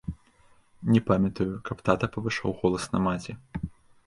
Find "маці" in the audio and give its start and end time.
3.11-3.39